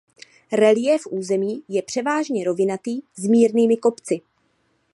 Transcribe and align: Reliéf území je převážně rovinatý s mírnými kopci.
Reliéf 0.53 1.01
území 1.11 1.63
je 1.67 1.81
převážně 1.83 2.43
rovinatý 2.43 3.01
s 3.17 3.27
mírnými 3.27 3.77
kopci. 3.77 4.21